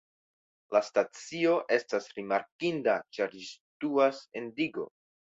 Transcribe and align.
La 0.75 0.79
stacio 0.85 1.51
estas 1.75 2.07
rimarkinda 2.19 2.95
ĉar 3.17 3.35
ĝi 3.35 3.43
situas 3.49 4.23
en 4.41 4.49
digo. 4.61 4.87